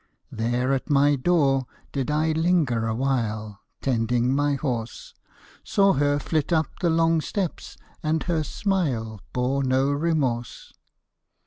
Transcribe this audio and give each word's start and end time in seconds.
There 0.31 0.73
at 0.73 0.89
my 0.89 1.15
door 1.15 1.67
did 1.91 2.09
I 2.09 2.31
linger 2.31 2.87
awhile 2.87 3.61
Tending 3.81 4.33
my 4.33 4.55
horse, 4.55 5.13
Saw 5.63 5.93
her 5.93 6.17
flit 6.17 6.51
up 6.51 6.79
the 6.79 6.89
long 6.89 7.21
steps, 7.21 7.77
and 8.01 8.23
her 8.23 8.43
smile 8.43 9.21
Bore 9.31 9.61
no 9.63 9.91
remorse. 9.91 10.73